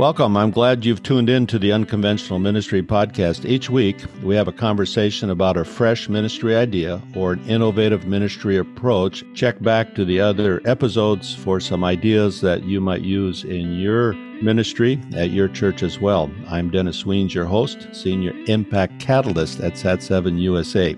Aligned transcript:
Welcome. 0.00 0.34
I'm 0.34 0.50
glad 0.50 0.86
you've 0.86 1.02
tuned 1.02 1.28
in 1.28 1.46
to 1.48 1.58
the 1.58 1.72
Unconventional 1.72 2.38
Ministry 2.38 2.82
podcast. 2.82 3.44
Each 3.44 3.68
week, 3.68 4.02
we 4.22 4.34
have 4.34 4.48
a 4.48 4.52
conversation 4.52 5.28
about 5.28 5.58
a 5.58 5.64
fresh 5.66 6.08
ministry 6.08 6.56
idea 6.56 7.02
or 7.14 7.34
an 7.34 7.46
innovative 7.46 8.06
ministry 8.06 8.56
approach. 8.56 9.22
Check 9.34 9.60
back 9.60 9.94
to 9.96 10.06
the 10.06 10.18
other 10.18 10.62
episodes 10.64 11.34
for 11.34 11.60
some 11.60 11.84
ideas 11.84 12.40
that 12.40 12.64
you 12.64 12.80
might 12.80 13.02
use 13.02 13.44
in 13.44 13.78
your 13.78 14.14
ministry 14.40 14.98
at 15.14 15.32
your 15.32 15.48
church 15.48 15.82
as 15.82 16.00
well. 16.00 16.30
I'm 16.48 16.70
Dennis 16.70 17.04
Wiens, 17.04 17.34
your 17.34 17.44
host, 17.44 17.86
Senior 17.92 18.32
Impact 18.46 19.00
Catalyst 19.00 19.60
at 19.60 19.74
Sat7 19.74 20.40
USA. 20.40 20.96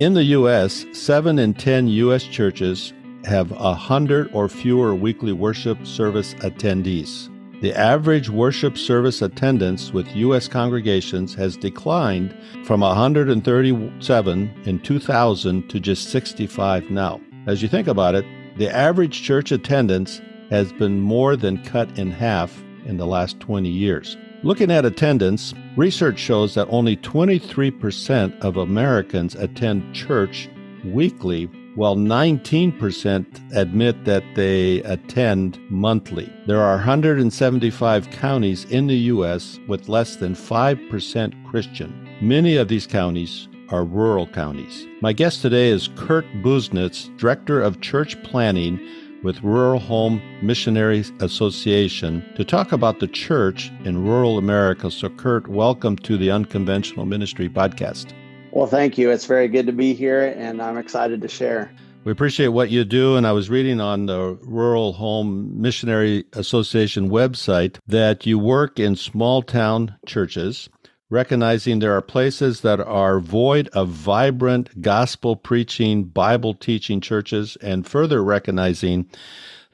In 0.00 0.14
the 0.14 0.24
U.S., 0.24 0.84
7 0.94 1.38
in 1.38 1.54
10 1.54 1.86
U.S. 1.86 2.24
churches 2.24 2.92
have 3.24 3.52
100 3.52 4.30
or 4.32 4.48
fewer 4.48 4.96
weekly 4.96 5.32
worship 5.32 5.86
service 5.86 6.34
attendees. 6.34 7.31
The 7.62 7.78
average 7.78 8.28
worship 8.28 8.76
service 8.76 9.22
attendance 9.22 9.92
with 9.92 10.16
U.S. 10.16 10.48
congregations 10.48 11.32
has 11.36 11.56
declined 11.56 12.36
from 12.64 12.80
137 12.80 14.62
in 14.64 14.80
2000 14.80 15.70
to 15.70 15.78
just 15.78 16.10
65 16.10 16.90
now. 16.90 17.20
As 17.46 17.62
you 17.62 17.68
think 17.68 17.86
about 17.86 18.16
it, 18.16 18.24
the 18.58 18.68
average 18.68 19.22
church 19.22 19.52
attendance 19.52 20.20
has 20.50 20.72
been 20.72 20.98
more 20.98 21.36
than 21.36 21.62
cut 21.62 21.96
in 21.96 22.10
half 22.10 22.60
in 22.84 22.96
the 22.96 23.06
last 23.06 23.38
20 23.38 23.68
years. 23.68 24.16
Looking 24.42 24.72
at 24.72 24.84
attendance, 24.84 25.54
research 25.76 26.18
shows 26.18 26.56
that 26.56 26.66
only 26.68 26.96
23% 26.96 28.40
of 28.40 28.56
Americans 28.56 29.36
attend 29.36 29.94
church 29.94 30.48
weekly 30.84 31.48
while 31.74 31.96
19% 31.96 33.56
admit 33.56 34.04
that 34.04 34.24
they 34.34 34.82
attend 34.82 35.58
monthly. 35.70 36.30
There 36.46 36.60
are 36.60 36.76
175 36.76 38.10
counties 38.10 38.64
in 38.66 38.86
the 38.86 38.96
U.S. 38.96 39.58
with 39.68 39.88
less 39.88 40.16
than 40.16 40.34
5% 40.34 41.46
Christian. 41.46 42.08
Many 42.20 42.56
of 42.56 42.68
these 42.68 42.86
counties 42.86 43.48
are 43.70 43.84
rural 43.84 44.26
counties. 44.26 44.86
My 45.00 45.12
guest 45.12 45.40
today 45.40 45.68
is 45.68 45.88
Kurt 45.96 46.26
Busenitz, 46.42 47.16
Director 47.16 47.62
of 47.62 47.80
Church 47.80 48.22
Planning 48.22 48.78
with 49.22 49.42
Rural 49.42 49.78
Home 49.78 50.20
Missionary 50.42 51.04
Association, 51.20 52.24
to 52.34 52.44
talk 52.44 52.72
about 52.72 53.00
the 53.00 53.06
church 53.06 53.70
in 53.84 54.04
rural 54.04 54.36
America. 54.36 54.90
So, 54.90 55.08
Kurt, 55.08 55.48
welcome 55.48 55.96
to 55.98 56.18
the 56.18 56.30
Unconventional 56.30 57.06
Ministry 57.06 57.48
podcast. 57.48 58.12
Well, 58.52 58.66
thank 58.66 58.98
you. 58.98 59.10
It's 59.10 59.24
very 59.24 59.48
good 59.48 59.64
to 59.66 59.72
be 59.72 59.94
here, 59.94 60.24
and 60.36 60.60
I'm 60.60 60.76
excited 60.76 61.22
to 61.22 61.28
share. 61.28 61.72
We 62.04 62.12
appreciate 62.12 62.48
what 62.48 62.70
you 62.70 62.84
do. 62.84 63.16
And 63.16 63.26
I 63.26 63.32
was 63.32 63.48
reading 63.48 63.80
on 63.80 64.04
the 64.04 64.38
Rural 64.42 64.92
Home 64.92 65.58
Missionary 65.58 66.24
Association 66.34 67.08
website 67.08 67.78
that 67.86 68.26
you 68.26 68.38
work 68.38 68.78
in 68.78 68.94
small 68.94 69.40
town 69.40 69.96
churches, 70.04 70.68
recognizing 71.08 71.78
there 71.78 71.96
are 71.96 72.02
places 72.02 72.60
that 72.60 72.78
are 72.78 73.20
void 73.20 73.68
of 73.68 73.88
vibrant 73.88 74.82
gospel 74.82 75.34
preaching, 75.34 76.04
Bible 76.04 76.52
teaching 76.52 77.00
churches, 77.00 77.56
and 77.62 77.86
further 77.86 78.22
recognizing 78.22 79.08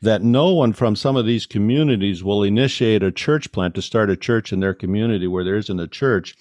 that 0.01 0.23
no 0.23 0.53
one 0.53 0.73
from 0.73 0.95
some 0.95 1.17
of 1.17 1.27
these 1.27 1.47
communities 1.47 2.23
will 2.23 2.45
initiate 2.45 3.03
a 3.03 3.11
church 3.11 3.51
plant 3.51 3.75
to 3.75 3.83
start 3.83 4.09
a 4.09 4.17
church 4.17 4.53
in 4.53 4.61
their 4.61 4.75
community 4.75 5.27
where 5.27 5.43
there 5.43 5.57
isn't 5.57 5.81
a 5.81 5.89
church 5.89 6.37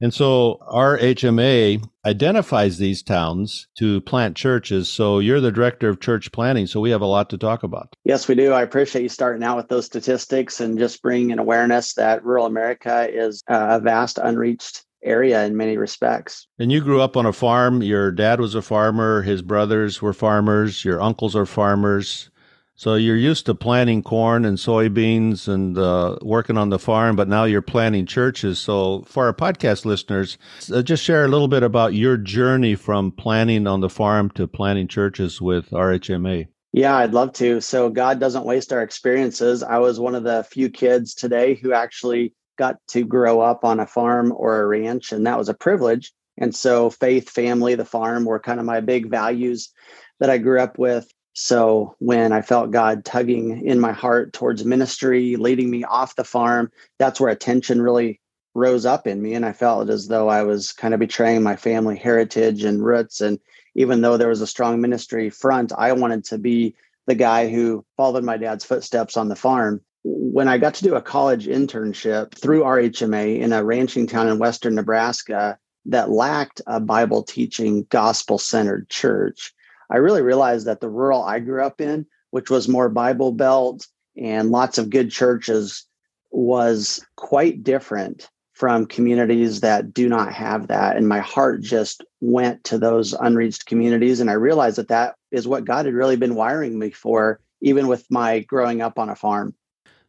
and 0.00 0.12
so 0.12 0.58
RHMA 0.68 1.88
identifies 2.06 2.78
these 2.78 3.02
towns 3.02 3.68
to 3.78 4.00
plant 4.00 4.36
churches. 4.36 4.90
So 4.90 5.18
you're 5.18 5.40
the 5.40 5.52
director 5.52 5.88
of 5.88 6.00
church 6.00 6.32
planning. 6.32 6.66
So 6.66 6.80
we 6.80 6.90
have 6.90 7.02
a 7.02 7.06
lot 7.06 7.28
to 7.30 7.38
talk 7.38 7.62
about. 7.62 7.94
Yes, 8.04 8.26
we 8.26 8.34
do. 8.34 8.52
I 8.52 8.62
appreciate 8.62 9.02
you 9.02 9.08
starting 9.08 9.42
out 9.42 9.56
with 9.56 9.68
those 9.68 9.86
statistics 9.86 10.60
and 10.60 10.78
just 10.78 11.02
bringing 11.02 11.32
an 11.32 11.38
awareness 11.38 11.94
that 11.94 12.24
rural 12.24 12.46
America 12.46 13.08
is 13.10 13.42
uh, 13.48 13.66
a 13.70 13.80
vast 13.80 14.18
unreached 14.18 14.84
area 15.02 15.44
in 15.44 15.56
many 15.56 15.76
respects. 15.76 16.46
And 16.58 16.70
you 16.70 16.80
grew 16.80 17.00
up 17.00 17.16
on 17.16 17.26
a 17.26 17.32
farm. 17.32 17.82
Your 17.82 18.10
dad 18.10 18.40
was 18.40 18.54
a 18.54 18.62
farmer. 18.62 19.22
His 19.22 19.42
brothers 19.42 20.02
were 20.02 20.12
farmers. 20.12 20.84
Your 20.84 21.00
uncles 21.00 21.34
are 21.36 21.46
farmers. 21.46 22.30
So 22.80 22.94
you're 22.94 23.14
used 23.14 23.44
to 23.44 23.54
planting 23.54 24.02
corn 24.02 24.46
and 24.46 24.56
soybeans 24.56 25.48
and 25.48 25.76
uh, 25.76 26.16
working 26.22 26.56
on 26.56 26.70
the 26.70 26.78
farm, 26.78 27.14
but 27.14 27.28
now 27.28 27.44
you're 27.44 27.60
planting 27.60 28.06
churches. 28.06 28.58
So 28.58 29.02
for 29.02 29.26
our 29.26 29.34
podcast 29.34 29.84
listeners, 29.84 30.38
uh, 30.72 30.80
just 30.80 31.04
share 31.04 31.26
a 31.26 31.28
little 31.28 31.46
bit 31.46 31.62
about 31.62 31.92
your 31.92 32.16
journey 32.16 32.74
from 32.76 33.12
planting 33.12 33.66
on 33.66 33.80
the 33.80 33.90
farm 33.90 34.30
to 34.30 34.46
planting 34.46 34.88
churches 34.88 35.42
with 35.42 35.68
RHMA. 35.72 36.48
Yeah, 36.72 36.96
I'd 36.96 37.12
love 37.12 37.34
to. 37.34 37.60
So 37.60 37.90
God 37.90 38.18
doesn't 38.18 38.46
waste 38.46 38.72
our 38.72 38.80
experiences. 38.80 39.62
I 39.62 39.76
was 39.76 40.00
one 40.00 40.14
of 40.14 40.24
the 40.24 40.42
few 40.44 40.70
kids 40.70 41.12
today 41.12 41.56
who 41.56 41.74
actually 41.74 42.32
got 42.56 42.76
to 42.92 43.04
grow 43.04 43.42
up 43.42 43.62
on 43.62 43.78
a 43.78 43.86
farm 43.86 44.32
or 44.34 44.58
a 44.58 44.66
ranch, 44.66 45.12
and 45.12 45.26
that 45.26 45.36
was 45.36 45.50
a 45.50 45.54
privilege. 45.54 46.14
And 46.38 46.56
so 46.56 46.88
faith, 46.88 47.28
family, 47.28 47.74
the 47.74 47.84
farm 47.84 48.24
were 48.24 48.40
kind 48.40 48.58
of 48.58 48.64
my 48.64 48.80
big 48.80 49.10
values 49.10 49.70
that 50.18 50.30
I 50.30 50.38
grew 50.38 50.62
up 50.62 50.78
with. 50.78 51.12
So 51.32 51.94
when 51.98 52.32
I 52.32 52.42
felt 52.42 52.70
God 52.70 53.04
tugging 53.04 53.64
in 53.64 53.78
my 53.78 53.92
heart 53.92 54.32
towards 54.32 54.64
ministry, 54.64 55.36
leading 55.36 55.70
me 55.70 55.84
off 55.84 56.16
the 56.16 56.24
farm, 56.24 56.70
that's 56.98 57.20
where 57.20 57.30
attention 57.30 57.80
really 57.80 58.20
rose 58.54 58.84
up 58.84 59.06
in 59.06 59.22
me. 59.22 59.34
And 59.34 59.46
I 59.46 59.52
felt 59.52 59.90
as 59.90 60.08
though 60.08 60.28
I 60.28 60.42
was 60.42 60.72
kind 60.72 60.92
of 60.92 61.00
betraying 61.00 61.42
my 61.42 61.56
family 61.56 61.96
heritage 61.96 62.64
and 62.64 62.84
roots. 62.84 63.20
And 63.20 63.38
even 63.74 64.00
though 64.00 64.16
there 64.16 64.28
was 64.28 64.40
a 64.40 64.46
strong 64.46 64.80
ministry 64.80 65.30
front, 65.30 65.72
I 65.76 65.92
wanted 65.92 66.24
to 66.24 66.38
be 66.38 66.74
the 67.06 67.14
guy 67.14 67.48
who 67.48 67.84
followed 67.96 68.24
my 68.24 68.36
dad's 68.36 68.64
footsteps 68.64 69.16
on 69.16 69.28
the 69.28 69.36
farm. 69.36 69.80
When 70.02 70.48
I 70.48 70.58
got 70.58 70.74
to 70.74 70.84
do 70.84 70.94
a 70.94 71.02
college 71.02 71.46
internship 71.46 72.34
through 72.34 72.62
RHMA 72.62 73.38
in 73.38 73.52
a 73.52 73.64
ranching 73.64 74.06
town 74.06 74.28
in 74.28 74.38
Western 74.38 74.74
Nebraska 74.74 75.58
that 75.86 76.10
lacked 76.10 76.60
a 76.66 76.80
Bible 76.80 77.22
teaching, 77.22 77.86
gospel 77.90 78.38
centered 78.38 78.88
church, 78.88 79.54
I 79.90 79.96
really 79.96 80.22
realized 80.22 80.66
that 80.66 80.80
the 80.80 80.88
rural 80.88 81.22
I 81.22 81.40
grew 81.40 81.62
up 81.64 81.80
in, 81.80 82.06
which 82.30 82.50
was 82.50 82.68
more 82.68 82.88
Bible 82.88 83.32
Belt 83.32 83.86
and 84.16 84.50
lots 84.50 84.78
of 84.78 84.90
good 84.90 85.10
churches, 85.10 85.84
was 86.30 87.04
quite 87.16 87.64
different 87.64 88.28
from 88.52 88.86
communities 88.86 89.60
that 89.60 89.92
do 89.92 90.08
not 90.08 90.32
have 90.32 90.68
that. 90.68 90.96
And 90.96 91.08
my 91.08 91.20
heart 91.20 91.62
just 91.62 92.04
went 92.20 92.62
to 92.64 92.78
those 92.78 93.14
unreached 93.14 93.66
communities. 93.66 94.20
And 94.20 94.28
I 94.28 94.34
realized 94.34 94.76
that 94.76 94.88
that 94.88 95.14
is 95.32 95.48
what 95.48 95.64
God 95.64 95.86
had 95.86 95.94
really 95.94 96.16
been 96.16 96.34
wiring 96.34 96.78
me 96.78 96.90
for, 96.90 97.40
even 97.62 97.88
with 97.88 98.04
my 98.10 98.40
growing 98.40 98.82
up 98.82 98.98
on 98.98 99.08
a 99.08 99.16
farm. 99.16 99.54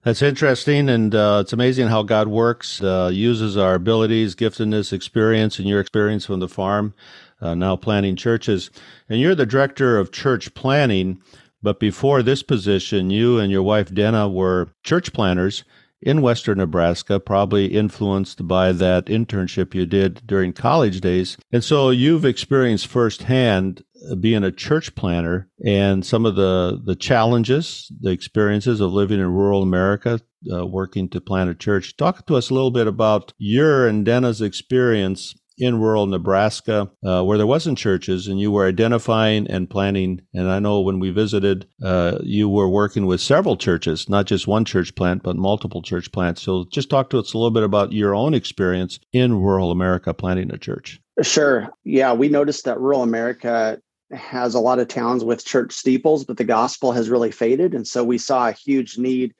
That's 0.04 0.24
interesting, 0.24 0.90
and 0.90 1.14
uh, 1.14 1.40
it's 1.42 1.54
amazing 1.54 1.88
how 1.88 2.02
God 2.02 2.28
works, 2.28 2.82
uh, 2.82 3.12
uses 3.14 3.56
our 3.56 3.76
abilities, 3.76 4.36
giftedness, 4.36 4.92
experience, 4.92 5.60
and 5.60 5.68
your 5.68 5.80
experience 5.80 6.26
from 6.26 6.40
the 6.40 6.48
farm 6.48 6.96
uh, 7.40 7.54
now 7.56 7.76
planning 7.76 8.16
churches. 8.16 8.72
And 9.10 9.20
you're 9.20 9.36
the 9.36 9.46
director 9.46 9.98
of 9.98 10.12
church 10.12 10.54
planning. 10.54 11.22
But 11.64 11.80
before 11.80 12.24
this 12.24 12.42
position, 12.42 13.12
you 13.12 13.38
and 13.38 13.52
your 13.52 13.62
wife, 13.62 13.94
Deana, 13.94 14.28
were 14.28 14.70
church 14.84 15.14
planners 15.14 15.64
in 16.02 16.24
Western 16.24 16.58
Nebraska, 16.58 17.20
probably 17.20 17.68
influenced 17.68 18.48
by 18.48 18.72
that 18.72 19.06
internship 19.06 19.76
you 19.76 19.86
did 19.86 20.26
during 20.26 20.54
college 20.54 21.00
days. 21.02 21.38
And 21.52 21.64
so 21.64 21.92
you've 21.92 22.26
experienced 22.26 22.88
firsthand 22.88 23.84
being 24.20 24.44
a 24.44 24.52
church 24.52 24.96
planner 24.96 25.50
and 25.66 26.06
some 26.06 26.26
of 26.26 26.36
the, 26.36 26.82
the 26.84 26.96
challenges, 26.96 27.92
the 28.02 28.12
experiences 28.12 28.82
of 28.82 28.92
living 28.92 29.20
in 29.20 29.28
rural 29.28 29.62
America, 29.62 30.20
uh, 30.52 30.66
working 30.66 31.10
to 31.10 31.22
plant 31.22 31.50
a 31.50 31.56
church. 31.56 31.96
Talk 31.98 32.26
to 32.28 32.36
us 32.36 32.50
a 32.50 32.54
little 32.54 32.72
bit 32.72 32.88
about 32.88 33.34
your 33.38 33.88
and 33.88 34.06
Deana's 34.06 34.42
experience 34.42 35.36
in 35.58 35.80
rural 35.80 36.08
Nebraska 36.08 36.90
uh, 37.06 37.24
where 37.24 37.38
there 37.38 37.46
wasn't 37.46 37.78
churches, 37.78 38.28
and 38.28 38.40
you 38.40 38.52
were 38.52 38.68
identifying 38.68 39.48
and 39.48 39.70
planning. 39.70 40.22
And 40.34 40.50
I 40.50 40.60
know 40.60 40.82
when 40.82 41.00
we 41.00 41.12
visited, 41.12 41.68
uh, 41.84 42.18
you 42.24 42.50
were 42.50 42.68
working 42.68 43.06
with 43.06 43.22
several 43.22 43.56
churches, 43.56 44.10
not 44.10 44.26
just 44.26 44.48
one 44.48 44.66
church 44.66 44.96
plant, 44.96 45.22
but 45.22 45.36
multiple 45.36 45.84
church 45.84 46.12
plants. 46.12 46.42
So 46.42 46.66
just 46.72 46.90
talk 46.90 47.12
to 47.12 47.20
us 47.20 47.34
a 47.34 47.38
little 47.38 47.52
bit 47.52 47.64
about 47.64 47.94
your 47.94 48.16
own 48.16 48.34
experience 48.34 49.00
in 49.14 49.36
rural 49.36 49.70
America 49.70 50.14
planting 50.16 50.52
a 50.52 50.58
church. 50.58 51.00
Sure. 51.22 51.70
Yeah, 51.84 52.14
we 52.14 52.30
noticed 52.30 52.66
that 52.66 52.80
rural 52.80 53.04
America 53.04 53.80
has 54.14 54.54
a 54.54 54.60
lot 54.60 54.80
of 54.80 54.88
towns 54.88 55.24
with 55.24 55.46
church 55.46 55.74
steeples, 55.74 56.24
but 56.26 56.38
the 56.38 56.44
gospel 56.44 56.92
has 56.92 57.10
really 57.10 57.32
faded. 57.32 57.74
And 57.74 57.88
so 57.88 58.04
we 58.04 58.18
saw 58.18 58.48
a 58.48 58.54
huge 58.54 58.98
need. 58.98 59.34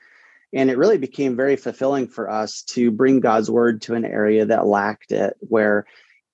And 0.54 0.70
it 0.70 0.78
really 0.78 0.98
became 0.98 1.36
very 1.36 1.56
fulfilling 1.56 2.08
for 2.08 2.30
us 2.30 2.62
to 2.64 2.92
bring 2.92 3.22
God's 3.22 3.50
word 3.50 3.82
to 3.84 3.96
an 3.96 4.04
area 4.04 4.46
that 4.46 4.68
lacked 4.68 5.12
it, 5.12 5.36
where 5.40 5.86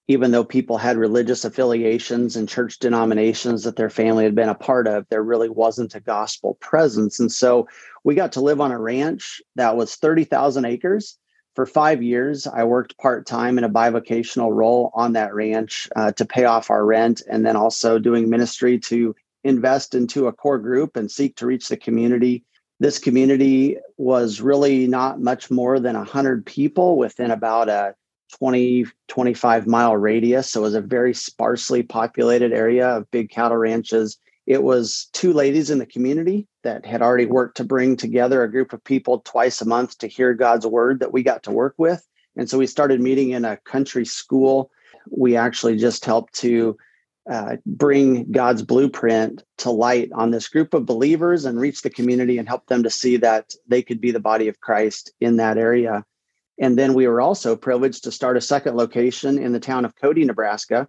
even 0.08 0.32
though 0.32 0.44
people 0.44 0.78
had 0.78 0.98
religious 0.98 1.44
affiliations 1.44 2.36
and 2.36 2.48
church 2.48 2.80
denominations 2.80 3.64
that 3.64 3.76
their 3.76 3.90
family 3.90 4.24
had 4.24 4.36
been 4.36 4.50
a 4.50 4.56
part 4.56 4.88
of, 4.88 5.06
there 5.10 5.22
really 5.22 5.50
wasn't 5.50 5.96
a 5.96 6.00
gospel 6.00 6.56
presence. 6.62 7.20
And 7.20 7.32
so 7.32 7.68
we 8.04 8.16
got 8.16 8.32
to 8.34 8.42
live 8.42 8.62
on 8.62 8.72
a 8.72 8.80
ranch 8.80 9.42
that 9.56 9.76
was 9.76 9.96
30,000 9.96 10.66
acres. 10.66 11.18
For 11.58 11.66
five 11.66 12.04
years, 12.04 12.46
I 12.46 12.64
worked 12.66 13.00
part 13.00 13.26
time 13.26 13.58
in 13.58 13.64
a 13.64 13.70
bivocational 13.70 14.54
role 14.54 14.92
on 14.94 15.14
that 15.14 15.34
ranch 15.34 15.90
uh, 15.96 16.12
to 16.12 16.24
pay 16.24 16.46
off 16.46 16.70
our 16.70 16.86
rent 16.86 17.24
and 17.28 17.44
then 17.44 17.56
also 17.56 17.98
doing 17.98 18.30
ministry 18.30 18.78
to 18.92 19.16
invest 19.44 19.96
into 19.96 20.28
a 20.28 20.32
core 20.32 20.60
group 20.60 20.96
and 20.96 21.10
seek 21.10 21.36
to 21.38 21.48
reach 21.48 21.68
the 21.68 21.78
community 21.78 22.44
this 22.80 23.00
community 23.00 23.78
was 23.98 24.40
really 24.40 24.88
not 24.88 25.20
much 25.20 25.50
more 25.50 25.80
than 25.80 25.96
100 25.96 26.46
people 26.46 26.98
within 26.98 27.32
about 27.32 27.70
a 27.70 27.96
20, 28.38 28.86
25 29.08 29.68
mile 29.68 29.98
radius. 29.98 30.52
So 30.52 30.60
it 30.60 30.64
was 30.64 30.76
a 30.76 30.82
very 30.82 31.14
sparsely 31.14 31.82
populated 31.82 32.52
area 32.54 32.88
of 32.90 33.10
big 33.10 33.32
cattle 33.32 33.58
ranches. 33.58 34.20
It 34.48 34.64
was 34.64 35.10
two 35.12 35.34
ladies 35.34 35.70
in 35.70 35.78
the 35.78 35.86
community 35.86 36.48
that 36.64 36.86
had 36.86 37.02
already 37.02 37.26
worked 37.26 37.58
to 37.58 37.66
bring 37.66 37.98
together 37.98 38.42
a 38.42 38.52
group 38.52 38.72
of 38.72 38.84
people 38.84 39.20
twice 39.20 39.62
a 39.62 39.68
month 39.68 39.98
to 39.98 40.08
hear 40.08 40.34
God's 40.34 40.66
word 40.66 41.02
that 41.02 41.12
we 41.12 41.22
got 41.22 41.44
to 41.44 41.52
work 41.52 41.76
with. 41.78 42.08
And 42.38 42.50
so 42.50 42.58
we 42.58 42.66
started 42.66 43.02
meeting 43.02 43.32
in 43.32 43.44
a 43.44 43.58
country 43.58 44.06
school. 44.06 44.72
We 45.12 45.36
actually 45.36 45.76
just 45.76 46.06
helped 46.06 46.34
to 46.36 46.78
uh, 47.30 47.58
bring 47.66 48.32
God's 48.32 48.62
blueprint 48.62 49.44
to 49.58 49.70
light 49.70 50.10
on 50.14 50.32
this 50.32 50.48
group 50.48 50.74
of 50.74 50.86
believers 50.86 51.44
and 51.44 51.60
reach 51.60 51.82
the 51.82 51.90
community 51.90 52.38
and 52.38 52.48
help 52.48 52.68
them 52.68 52.84
to 52.84 52.90
see 52.90 53.18
that 53.18 53.54
they 53.68 53.82
could 53.82 54.00
be 54.00 54.12
the 54.12 54.20
body 54.22 54.48
of 54.48 54.62
Christ 54.62 55.12
in 55.20 55.36
that 55.38 55.58
area. 55.58 56.06
And 56.58 56.78
then 56.78 56.94
we 56.94 57.06
were 57.06 57.20
also 57.20 57.58
privileged 57.58 58.06
to 58.06 58.14
start 58.14 58.38
a 58.38 58.42
second 58.42 58.78
location 58.78 59.38
in 59.38 59.52
the 59.52 59.60
town 59.60 59.84
of 59.84 59.96
Cody, 59.98 60.24
Nebraska, 60.24 60.88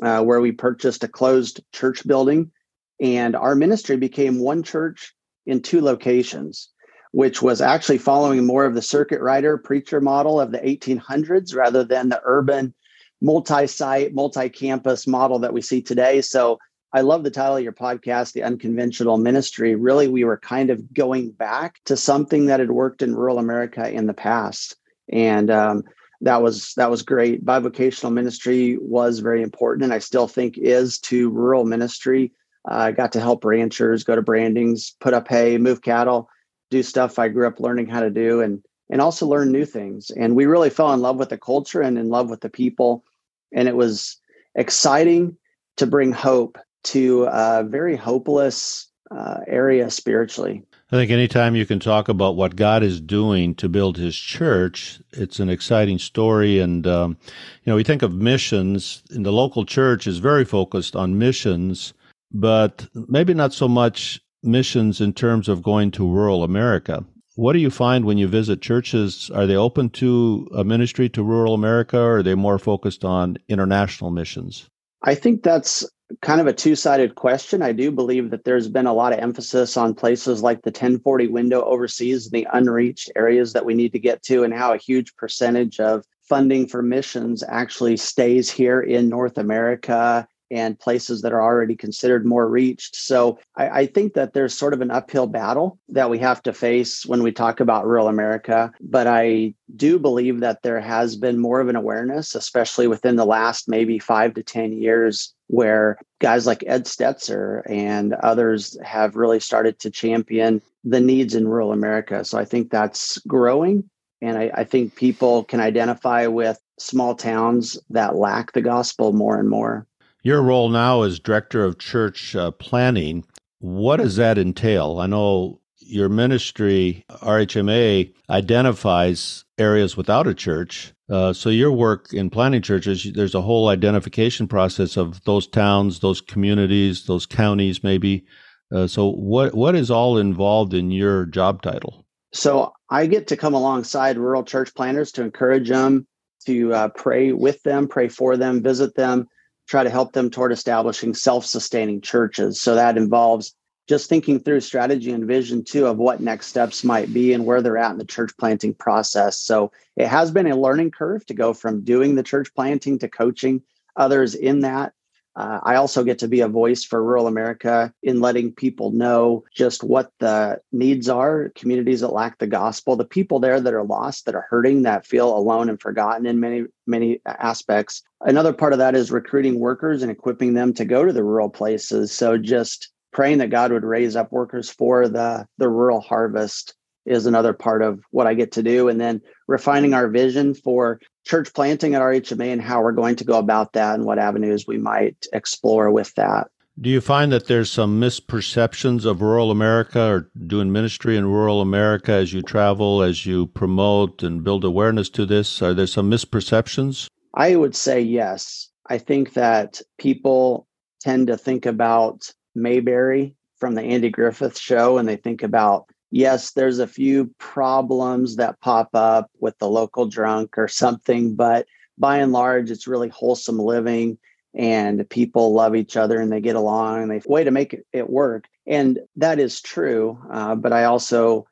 uh, 0.00 0.22
where 0.22 0.40
we 0.40 0.52
purchased 0.52 1.02
a 1.02 1.08
closed 1.08 1.60
church 1.72 2.06
building. 2.06 2.52
And 3.00 3.34
our 3.34 3.54
ministry 3.54 3.96
became 3.96 4.38
one 4.38 4.62
church 4.62 5.14
in 5.46 5.62
two 5.62 5.80
locations, 5.80 6.68
which 7.12 7.40
was 7.42 7.60
actually 7.60 7.98
following 7.98 8.46
more 8.46 8.64
of 8.64 8.74
the 8.74 8.82
circuit 8.82 9.20
rider 9.20 9.56
preacher 9.58 10.00
model 10.00 10.40
of 10.40 10.52
the 10.52 10.58
1800s 10.58 11.54
rather 11.54 11.82
than 11.84 12.08
the 12.08 12.20
urban 12.24 12.74
multi-site, 13.22 14.14
multi-campus 14.14 15.06
model 15.06 15.38
that 15.40 15.52
we 15.52 15.60
see 15.60 15.82
today. 15.82 16.20
So 16.20 16.58
I 16.92 17.02
love 17.02 17.22
the 17.22 17.30
title 17.30 17.56
of 17.56 17.62
your 17.62 17.72
podcast, 17.72 18.32
The 18.32 18.42
Unconventional 18.42 19.16
Ministry. 19.16 19.74
Really, 19.76 20.08
we 20.08 20.24
were 20.24 20.38
kind 20.38 20.70
of 20.70 20.92
going 20.92 21.30
back 21.30 21.80
to 21.84 21.96
something 21.96 22.46
that 22.46 22.60
had 22.60 22.70
worked 22.70 23.02
in 23.02 23.14
rural 23.14 23.38
America 23.38 23.88
in 23.88 24.06
the 24.06 24.14
past. 24.14 24.76
And 25.12 25.50
um, 25.50 25.84
that 26.20 26.42
was 26.42 26.74
that 26.74 26.90
was 26.90 27.02
great. 27.02 27.44
Bivocational 27.44 28.12
ministry 28.12 28.76
was 28.80 29.20
very 29.20 29.42
important, 29.42 29.84
and 29.84 29.92
I 29.92 29.98
still 29.98 30.26
think 30.26 30.58
is 30.58 30.98
to 31.00 31.30
rural 31.30 31.64
ministry. 31.64 32.32
I 32.66 32.92
got 32.92 33.12
to 33.12 33.20
help 33.20 33.44
ranchers 33.44 34.04
go 34.04 34.14
to 34.14 34.22
brandings, 34.22 34.94
put 35.00 35.14
up 35.14 35.28
hay, 35.28 35.58
move 35.58 35.82
cattle, 35.82 36.28
do 36.70 36.82
stuff 36.82 37.18
I 37.18 37.28
grew 37.28 37.46
up 37.46 37.60
learning 37.60 37.88
how 37.88 38.00
to 38.00 38.10
do, 38.10 38.40
and 38.40 38.62
and 38.90 39.00
also 39.00 39.26
learn 39.26 39.52
new 39.52 39.64
things. 39.64 40.10
And 40.10 40.34
we 40.34 40.46
really 40.46 40.70
fell 40.70 40.92
in 40.92 41.00
love 41.00 41.16
with 41.16 41.28
the 41.28 41.38
culture 41.38 41.80
and 41.80 41.96
in 41.96 42.08
love 42.08 42.28
with 42.28 42.40
the 42.40 42.50
people 42.50 43.04
and 43.52 43.68
it 43.68 43.76
was 43.76 44.16
exciting 44.54 45.36
to 45.76 45.86
bring 45.86 46.12
hope 46.12 46.58
to 46.82 47.24
a 47.24 47.64
very 47.64 47.96
hopeless 47.96 48.88
uh, 49.10 49.38
area 49.46 49.90
spiritually. 49.90 50.62
I 50.92 50.96
think 50.96 51.10
anytime 51.10 51.54
you 51.54 51.66
can 51.66 51.78
talk 51.78 52.08
about 52.08 52.36
what 52.36 52.56
God 52.56 52.82
is 52.82 53.00
doing 53.00 53.54
to 53.56 53.68
build 53.68 53.96
His 53.96 54.16
church, 54.16 55.00
it's 55.12 55.38
an 55.38 55.48
exciting 55.48 55.98
story. 55.98 56.58
And 56.58 56.86
um, 56.86 57.16
you 57.64 57.70
know, 57.70 57.76
we 57.76 57.84
think 57.84 58.02
of 58.02 58.12
missions, 58.12 59.02
and 59.10 59.24
the 59.24 59.32
local 59.32 59.64
church 59.64 60.06
is 60.06 60.18
very 60.18 60.44
focused 60.44 60.96
on 60.96 61.18
missions, 61.18 61.92
but 62.32 62.88
maybe 63.08 63.34
not 63.34 63.52
so 63.52 63.68
much 63.68 64.20
missions 64.42 65.00
in 65.00 65.12
terms 65.12 65.48
of 65.48 65.62
going 65.62 65.90
to 65.92 66.08
rural 66.08 66.42
America. 66.42 67.04
What 67.36 67.52
do 67.52 67.58
you 67.58 67.70
find 67.70 68.04
when 68.04 68.18
you 68.18 68.28
visit 68.28 68.60
churches? 68.60 69.30
Are 69.34 69.46
they 69.46 69.56
open 69.56 69.90
to 69.90 70.48
a 70.54 70.64
ministry 70.64 71.08
to 71.10 71.22
rural 71.22 71.54
America 71.54 71.98
or 71.98 72.18
are 72.18 72.22
they 72.22 72.34
more 72.34 72.58
focused 72.58 73.04
on 73.04 73.38
international 73.48 74.10
missions? 74.10 74.68
I 75.02 75.14
think 75.14 75.42
that's 75.42 75.88
kind 76.20 76.40
of 76.40 76.46
a 76.46 76.52
two 76.52 76.74
sided 76.74 77.14
question. 77.14 77.62
I 77.62 77.72
do 77.72 77.90
believe 77.90 78.30
that 78.30 78.44
there's 78.44 78.68
been 78.68 78.86
a 78.86 78.92
lot 78.92 79.12
of 79.12 79.20
emphasis 79.20 79.76
on 79.76 79.94
places 79.94 80.42
like 80.42 80.62
the 80.62 80.72
10/40 80.72 81.30
window 81.30 81.62
overseas, 81.62 82.26
and 82.26 82.32
the 82.32 82.48
unreached 82.52 83.10
areas 83.14 83.52
that 83.52 83.64
we 83.64 83.74
need 83.74 83.92
to 83.92 83.98
get 83.98 84.22
to, 84.24 84.42
and 84.42 84.52
how 84.52 84.74
a 84.74 84.76
huge 84.76 85.14
percentage 85.16 85.78
of 85.78 86.04
funding 86.28 86.66
for 86.66 86.82
missions 86.82 87.42
actually 87.48 87.96
stays 87.96 88.50
here 88.50 88.80
in 88.80 89.08
North 89.08 89.38
America 89.38 90.26
and 90.50 90.78
places 90.78 91.22
that 91.22 91.32
are 91.32 91.42
already 91.42 91.76
considered 91.76 92.26
more 92.26 92.48
reached. 92.48 92.96
So 92.96 93.38
I, 93.56 93.68
I, 93.68 93.86
think 93.86 94.14
that 94.14 94.32
there's 94.32 94.52
sort 94.52 94.74
of 94.74 94.80
an 94.80 94.90
uphill 94.90 95.26
battle 95.26 95.78
that 95.88 96.10
we 96.10 96.18
have 96.18 96.42
to 96.42 96.52
face 96.52 97.06
when 97.06 97.22
we 97.22 97.32
talk 97.32 97.60
about 97.60 97.86
rural 97.86 98.08
America. 98.08 98.72
But 98.80 99.06
I 99.06 99.54
do 99.76 99.98
believe 99.98 100.40
that 100.40 100.62
there 100.62 100.80
has 100.80 101.16
been 101.16 101.38
more 101.38 101.60
of 101.60 101.68
an 101.68 101.76
awareness, 101.76 102.34
especially 102.34 102.88
within 102.88 103.16
the 103.16 103.26
last 103.26 103.68
maybe 103.68 103.98
five 103.98 104.34
to 104.34 104.42
10 104.42 104.72
years, 104.72 105.32
where 105.46 105.98
guys 106.20 106.46
like 106.46 106.64
Ed 106.66 106.84
Stetzer 106.84 107.62
and 107.68 108.14
others 108.14 108.76
have 108.84 109.16
really 109.16 109.40
started 109.40 109.78
to 109.80 109.90
champion 109.90 110.62
the 110.84 111.00
needs 111.00 111.34
in 111.34 111.48
rural 111.48 111.72
America. 111.72 112.24
So 112.24 112.38
I 112.38 112.44
think 112.44 112.70
that's 112.70 113.18
growing. 113.18 113.88
And 114.22 114.36
I, 114.36 114.50
I 114.54 114.64
think 114.64 114.96
people 114.96 115.44
can 115.44 115.60
identify 115.60 116.26
with 116.26 116.60
small 116.78 117.14
towns 117.14 117.78
that 117.90 118.16
lack 118.16 118.52
the 118.52 118.60
gospel 118.60 119.12
more 119.12 119.38
and 119.38 119.48
more. 119.48 119.86
Your 120.22 120.42
role 120.42 120.68
now 120.68 121.02
as 121.02 121.18
director 121.18 121.64
of 121.64 121.78
church 121.78 122.36
uh, 122.36 122.50
planning, 122.50 123.24
what 123.58 123.98
does 123.98 124.16
that 124.16 124.36
entail? 124.36 124.98
I 125.00 125.06
know 125.06 125.60
your 125.78 126.08
ministry, 126.08 127.04
RHMA, 127.10 128.12
identifies 128.28 129.44
areas 129.58 129.96
without 129.96 130.26
a 130.26 130.34
church. 130.34 130.92
Uh, 131.08 131.32
so 131.32 131.48
your 131.48 131.72
work 131.72 132.12
in 132.12 132.30
planning 132.30 132.62
churches, 132.62 133.10
there's 133.14 133.34
a 133.34 133.40
whole 133.40 133.68
identification 133.68 134.46
process 134.46 134.96
of 134.96 135.24
those 135.24 135.46
towns, 135.46 136.00
those 136.00 136.20
communities, 136.20 137.06
those 137.06 137.26
counties, 137.26 137.82
maybe. 137.82 138.24
Uh, 138.72 138.86
so 138.86 139.10
what 139.10 139.54
what 139.54 139.74
is 139.74 139.90
all 139.90 140.18
involved 140.18 140.74
in 140.74 140.90
your 140.90 141.26
job 141.26 141.62
title? 141.62 142.06
So 142.32 142.72
I 142.90 143.06
get 143.06 143.26
to 143.28 143.36
come 143.36 143.54
alongside 143.54 144.16
rural 144.16 144.44
church 144.44 144.72
planners 144.74 145.10
to 145.12 145.22
encourage 145.22 145.68
them, 145.68 146.06
to 146.46 146.72
uh, 146.72 146.88
pray 146.90 147.32
with 147.32 147.60
them, 147.64 147.88
pray 147.88 148.06
for 148.06 148.36
them, 148.36 148.62
visit 148.62 148.94
them, 148.94 149.26
try 149.70 149.84
to 149.84 149.90
help 149.90 150.12
them 150.12 150.30
toward 150.30 150.50
establishing 150.50 151.14
self-sustaining 151.14 152.00
churches. 152.00 152.60
So 152.60 152.74
that 152.74 152.96
involves 152.96 153.54
just 153.88 154.08
thinking 154.08 154.40
through 154.40 154.60
strategy 154.60 155.12
and 155.12 155.28
vision 155.28 155.62
too 155.62 155.86
of 155.86 155.96
what 155.96 156.20
next 156.20 156.48
steps 156.48 156.82
might 156.82 157.14
be 157.14 157.32
and 157.32 157.46
where 157.46 157.62
they're 157.62 157.78
at 157.78 157.92
in 157.92 157.98
the 157.98 158.04
church 158.04 158.32
planting 158.36 158.74
process. 158.74 159.40
So 159.40 159.70
it 159.96 160.08
has 160.08 160.32
been 160.32 160.48
a 160.48 160.56
learning 160.56 160.90
curve 160.90 161.24
to 161.26 161.34
go 161.34 161.52
from 161.52 161.84
doing 161.84 162.16
the 162.16 162.24
church 162.24 162.52
planting 162.52 162.98
to 162.98 163.08
coaching 163.08 163.62
others 163.94 164.34
in 164.34 164.60
that. 164.62 164.92
Uh, 165.40 165.58
I 165.62 165.76
also 165.76 166.04
get 166.04 166.18
to 166.18 166.28
be 166.28 166.40
a 166.40 166.48
voice 166.48 166.84
for 166.84 167.02
rural 167.02 167.26
America 167.26 167.94
in 168.02 168.20
letting 168.20 168.52
people 168.52 168.90
know 168.90 169.42
just 169.54 169.82
what 169.82 170.12
the 170.18 170.60
needs 170.70 171.08
are, 171.08 171.50
communities 171.54 172.00
that 172.00 172.12
lack 172.12 172.36
the 172.36 172.46
gospel, 172.46 172.94
the 172.94 173.06
people 173.06 173.40
there 173.40 173.58
that 173.58 173.72
are 173.72 173.82
lost, 173.82 174.26
that 174.26 174.34
are 174.34 174.46
hurting, 174.50 174.82
that 174.82 175.06
feel 175.06 175.34
alone 175.34 175.70
and 175.70 175.80
forgotten 175.80 176.26
in 176.26 176.40
many, 176.40 176.64
many 176.86 177.22
aspects. 177.24 178.02
Another 178.20 178.52
part 178.52 178.74
of 178.74 178.80
that 178.80 178.94
is 178.94 179.10
recruiting 179.10 179.58
workers 179.58 180.02
and 180.02 180.10
equipping 180.12 180.52
them 180.52 180.74
to 180.74 180.84
go 180.84 181.06
to 181.06 181.12
the 181.12 181.24
rural 181.24 181.48
places. 181.48 182.12
So 182.12 182.36
just 182.36 182.92
praying 183.10 183.38
that 183.38 183.48
God 183.48 183.72
would 183.72 183.82
raise 183.82 184.16
up 184.16 184.30
workers 184.32 184.68
for 184.68 185.08
the, 185.08 185.46
the 185.56 185.70
rural 185.70 186.02
harvest 186.02 186.74
is 187.06 187.24
another 187.24 187.54
part 187.54 187.80
of 187.80 188.02
what 188.10 188.26
I 188.26 188.34
get 188.34 188.52
to 188.52 188.62
do. 188.62 188.90
And 188.90 189.00
then 189.00 189.22
refining 189.48 189.94
our 189.94 190.06
vision 190.06 190.52
for 190.52 191.00
church 191.24 191.52
planting 191.52 191.94
at 191.94 192.02
RHMA 192.02 192.52
and 192.52 192.62
how 192.62 192.82
we're 192.82 192.92
going 192.92 193.16
to 193.16 193.24
go 193.24 193.38
about 193.38 193.74
that 193.74 193.94
and 193.94 194.04
what 194.04 194.18
avenues 194.18 194.66
we 194.66 194.78
might 194.78 195.26
explore 195.32 195.90
with 195.90 196.14
that. 196.14 196.48
Do 196.80 196.88
you 196.88 197.02
find 197.02 197.30
that 197.32 197.46
there's 197.46 197.70
some 197.70 198.00
misperceptions 198.00 199.04
of 199.04 199.20
rural 199.20 199.50
America 199.50 200.00
or 200.00 200.30
doing 200.46 200.72
ministry 200.72 201.16
in 201.16 201.26
rural 201.26 201.60
America 201.60 202.12
as 202.12 202.32
you 202.32 202.40
travel, 202.40 203.02
as 203.02 203.26
you 203.26 203.48
promote 203.48 204.22
and 204.22 204.42
build 204.42 204.64
awareness 204.64 205.10
to 205.10 205.26
this? 205.26 205.60
Are 205.60 205.74
there 205.74 205.86
some 205.86 206.10
misperceptions? 206.10 207.08
I 207.34 207.56
would 207.56 207.76
say 207.76 208.00
yes. 208.00 208.70
I 208.88 208.98
think 208.98 209.34
that 209.34 209.82
people 209.98 210.66
tend 211.00 211.26
to 211.26 211.36
think 211.36 211.66
about 211.66 212.32
Mayberry 212.54 213.34
from 213.58 213.74
the 213.74 213.82
Andy 213.82 214.08
Griffith 214.08 214.58
show 214.58 214.96
and 214.96 215.06
they 215.06 215.16
think 215.16 215.42
about 215.42 215.86
yes, 216.10 216.52
there's 216.52 216.78
a 216.78 216.86
few 216.86 217.32
problems 217.38 218.36
that 218.36 218.60
pop 218.60 218.90
up 218.94 219.30
with 219.38 219.58
the 219.58 219.68
local 219.68 220.06
drunk 220.06 220.58
or 220.58 220.68
something, 220.68 221.34
but 221.34 221.66
by 221.98 222.18
and 222.18 222.32
large, 222.32 222.70
it's 222.70 222.86
really 222.86 223.08
wholesome 223.08 223.58
living 223.58 224.18
and 224.54 225.08
people 225.08 225.52
love 225.52 225.76
each 225.76 225.96
other 225.96 226.20
and 226.20 226.32
they 226.32 226.40
get 226.40 226.56
along 226.56 227.02
and 227.02 227.10
they 227.10 227.20
way 227.26 227.44
to 227.44 227.50
make 227.50 227.76
it, 227.92 228.10
work. 228.10 228.46
And 228.66 228.98
that 229.16 229.38
is 229.38 229.60
true. 229.60 230.18
Uh, 230.30 230.54
but 230.56 230.72
I 230.72 230.84
also 230.84 231.46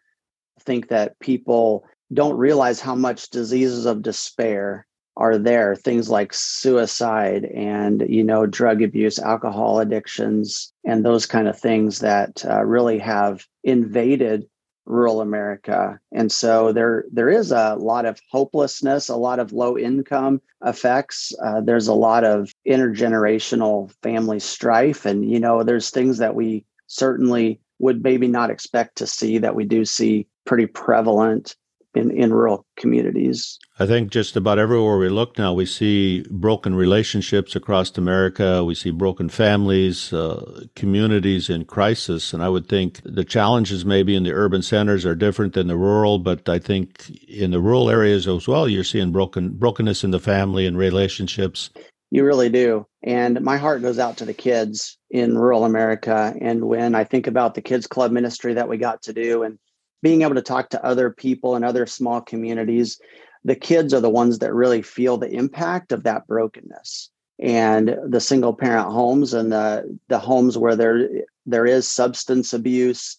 think 0.61 0.89
that 0.89 1.19
people 1.21 1.85
don't 2.13 2.37
realize 2.37 2.81
how 2.81 2.95
much 2.95 3.31
diseases 3.31 3.87
of 3.87 4.03
despair 4.03 4.87
are 5.19 5.37
there 5.37 5.75
things 5.75 6.09
like 6.09 6.33
suicide 6.33 7.45
and 7.45 8.05
you 8.09 8.23
know 8.23 8.47
drug 8.47 8.81
abuse 8.83 9.19
alcohol 9.19 9.81
addictions 9.81 10.73
and 10.85 11.05
those 11.05 11.27
kind 11.27 11.49
of 11.49 11.59
things 11.59 11.99
that 11.99 12.45
uh, 12.49 12.65
really 12.65 12.99
have 12.99 13.45
invaded 13.69 14.49
rural 14.87 15.21
america. 15.21 16.01
And 16.13 16.33
so 16.33 16.73
there 16.73 17.05
there 17.13 17.29
is 17.29 17.53
a 17.53 17.77
lot 17.79 18.07
of 18.07 18.19
hopelessness 18.31 19.11
a 19.11 19.17
lot 19.17 19.39
of 19.39 19.53
low 19.53 19.77
income 19.77 20.41
effects. 20.65 21.35
Uh, 21.43 21.61
there's 21.61 21.89
a 21.89 21.95
lot 21.95 22.25
of 22.25 22.51
intergenerational 22.67 23.93
family 24.03 24.41
strife. 24.41 25.05
And 25.05 25.31
you 25.31 25.41
know 25.41 25.63
there's 25.63 25.91
things 25.91 26.19
that 26.19 26.35
we 26.35 26.65
certainly 26.87 27.61
would 27.79 28.03
maybe 28.03 28.29
not 28.29 28.51
expect 28.51 28.97
to 28.97 29.07
see 29.07 29.39
that 29.39 29.55
we 29.55 29.65
do 29.65 29.85
see 29.85 30.27
pretty 30.47 30.67
prevalent 30.67 31.55
in, 31.95 32.11
in 32.11 32.33
rural 32.33 32.65
communities. 32.77 33.59
I 33.79 33.87
think 33.87 34.11
just 34.11 34.37
about 34.37 34.59
everywhere 34.59 34.99
we 34.99 35.09
look 35.09 35.39
now, 35.39 35.53
we 35.53 35.67
see 35.67 36.25
broken 36.31 36.75
relationships 36.75 37.57
across 37.57 37.97
America. 37.97 38.65
We 38.65 38.75
see 38.75 38.91
broken 38.91 39.29
families, 39.29 40.13
uh, 40.13 40.65
communities 40.75 41.49
in 41.49 41.65
crisis. 41.65 42.33
And 42.33 42.43
I 42.43 42.49
would 42.49 42.69
think 42.69 43.01
the 43.05 43.25
challenges 43.25 43.85
maybe 43.85 44.15
in 44.15 44.25
the 44.25 44.33
urban 44.33 44.63
centers 44.63 45.07
are 45.07 45.15
different 45.15 45.55
than 45.55 45.69
the 45.69 45.77
rural, 45.77 46.19
but 46.19 46.49
I 46.49 46.59
think 46.59 47.11
in 47.29 47.51
the 47.51 47.61
rural 47.61 47.91
areas 47.91 48.27
as 48.29 48.47
well, 48.47 48.69
you're 48.69 48.85
seeing 48.85 49.13
broken 49.13 49.51
brokenness 49.51 50.05
in 50.05 50.11
the 50.11 50.21
family 50.21 50.67
and 50.67 50.77
relationships. 50.77 51.71
You 52.11 52.25
really 52.25 52.49
do. 52.49 52.87
And 53.03 53.41
my 53.43 53.59
heart 53.59 53.83
goes 53.83 53.99
out 53.99 54.17
to 54.19 54.25
the 54.25 54.35
kids 54.35 54.97
in 55.11 55.37
rural 55.37 55.65
America. 55.65 56.35
And 56.41 56.65
when 56.65 56.95
I 56.95 57.05
think 57.05 57.27
about 57.27 57.55
the 57.55 57.61
kids 57.61 57.87
club 57.87 58.13
ministry 58.13 58.55
that 58.55 58.69
we 58.69 58.79
got 58.79 59.03
to 59.03 59.13
do 59.13 59.43
and 59.43 59.59
being 60.03 60.23
able 60.23 60.35
to 60.35 60.43
talk 60.43 60.71
to 60.71 60.85
other 60.85 61.11
people 61.11 61.57
and 61.57 61.65
other 61.65 61.87
small 61.87 62.21
communities, 62.21 63.01
the 63.45 63.57
kids 63.57 63.95
are 63.95 64.01
the 64.01 64.11
ones 64.11 64.39
that 64.39 64.55
really 64.55 64.83
feel 64.83 65.17
the 65.17 65.31
impact 65.31 65.93
of 65.93 66.05
that 66.05 66.27
brokenness. 66.27 67.11
And 67.41 67.97
the 68.05 68.21
single 68.21 68.53
parent 68.53 68.91
homes 68.91 69.33
and 69.33 69.53
the 69.53 69.97
the 70.09 70.19
homes 70.19 70.59
where 70.59 70.75
there 70.75 71.09
there 71.47 71.67
is 71.67 71.87
substance 71.87 72.53
abuse 72.53 73.17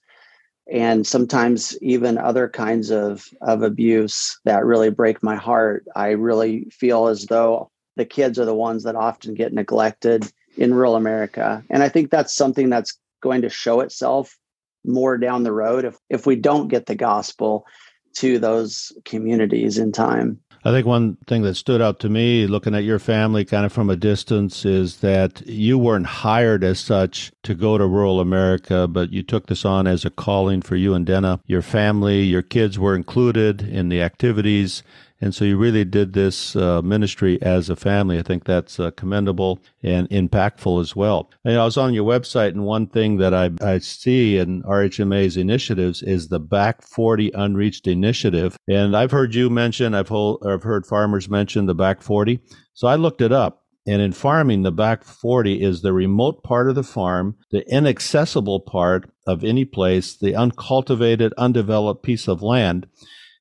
and 0.71 1.05
sometimes 1.05 1.77
even 1.81 2.17
other 2.17 2.48
kinds 2.48 2.91
of, 2.91 3.27
of 3.41 3.63
abuse 3.63 4.39
that 4.45 4.65
really 4.65 4.89
break 4.89 5.24
my 5.24 5.36
heart. 5.36 5.86
I 5.95 6.09
really 6.09 6.65
feel 6.65 7.07
as 7.07 7.25
though 7.25 7.71
the 7.95 8.05
kids 8.05 8.38
are 8.38 8.45
the 8.45 8.53
ones 8.53 8.83
that 8.83 8.95
often 8.95 9.33
get 9.33 9.53
neglected 9.53 10.31
in 10.57 10.74
rural 10.74 10.95
America. 10.95 11.63
And 11.69 11.81
I 11.81 11.89
think 11.89 12.12
that's 12.12 12.36
something 12.36 12.69
that's 12.69 12.98
going 13.21 13.41
to 13.41 13.50
show 13.50 13.79
itself 13.79 14.38
more 14.86 15.17
down 15.17 15.43
the 15.43 15.51
road 15.51 15.86
if, 15.86 15.98
if 16.09 16.25
we 16.25 16.36
don't 16.36 16.67
get 16.67 16.86
the 16.86 16.95
gospel 16.95 17.65
to 18.15 18.39
those 18.39 18.91
communities 19.05 19.77
in 19.77 19.91
time. 19.91 20.39
I 20.65 20.71
think 20.71 20.86
one 20.86 21.15
thing 21.25 21.43
that 21.43 21.55
stood 21.55 21.81
out 21.81 22.01
to 22.01 22.09
me 22.09 22.45
looking 22.45 22.75
at 22.75 22.83
your 22.83 23.00
family 23.00 23.45
kind 23.45 23.65
of 23.65 23.71
from 23.71 23.89
a 23.89 23.95
distance 23.95 24.65
is 24.65 24.98
that 24.98 25.41
you 25.48 25.77
weren't 25.77 26.05
hired 26.05 26.65
as 26.65 26.81
such 26.81 27.31
to 27.43 27.55
go 27.55 27.77
to 27.77 27.88
rural 27.88 28.19
America, 28.19 28.86
but 28.86 29.13
you 29.13 29.24
took 29.24 29.48
this 29.48 29.63
on 29.63 29.88
as 29.88 30.03
a 30.03 30.09
calling 30.09 30.62
for 30.62 30.75
you 30.75 30.93
and 30.93 31.05
Deana. 31.05 31.39
Your 31.45 31.62
family, 31.62 32.24
your 32.24 32.41
kids 32.41 32.77
were 32.77 32.93
included 32.93 33.62
in 33.62 33.88
the 33.88 34.01
activities 34.01 34.83
and 35.21 35.35
so 35.35 35.43
you 35.43 35.57
really 35.57 35.83
did 35.83 36.13
this 36.13 36.55
uh, 36.55 36.81
ministry 36.81 37.41
as 37.41 37.69
a 37.69 37.75
family. 37.75 38.17
I 38.17 38.21
think 38.21 38.45
that's 38.45 38.79
uh, 38.79 38.91
commendable 38.91 39.59
and 39.83 40.09
impactful 40.09 40.79
as 40.79 40.95
well. 40.95 41.29
And 41.43 41.57
I 41.57 41.65
was 41.65 41.77
on 41.77 41.93
your 41.93 42.05
website, 42.05 42.49
and 42.49 42.63
one 42.63 42.88
thing 42.88 43.17
that 43.17 43.33
I, 43.33 43.51
I 43.61 43.79
see 43.79 44.38
in 44.38 44.63
RHMA's 44.63 45.35
initiatives 45.35 46.01
is 46.01 46.29
the 46.29 46.39
Back 46.39 46.81
40 46.83 47.31
Unreached 47.33 47.88
Initiative. 47.88 48.57
And 48.67 48.95
I've 48.95 49.11
heard 49.11 49.35
you 49.35 49.49
mention, 49.49 49.93
I've, 49.93 50.11
I've 50.11 50.63
heard 50.63 50.85
farmers 50.85 51.29
mention 51.29 51.65
the 51.65 51.75
Back 51.75 52.01
40. 52.01 52.39
So 52.73 52.88
I 52.88 52.95
looked 52.95 53.21
it 53.21 53.33
up. 53.33 53.63
And 53.88 54.01
in 54.03 54.11
farming, 54.11 54.61
the 54.61 54.71
back 54.71 55.03
40 55.03 55.63
is 55.63 55.81
the 55.81 55.93
remote 55.93 56.43
part 56.43 56.69
of 56.69 56.75
the 56.75 56.83
farm, 56.83 57.38
the 57.49 57.67
inaccessible 57.67 58.59
part 58.59 59.09
of 59.25 59.43
any 59.43 59.65
place, 59.65 60.15
the 60.15 60.35
uncultivated, 60.35 61.33
undeveloped 61.39 62.03
piece 62.03 62.27
of 62.27 62.43
land. 62.43 62.85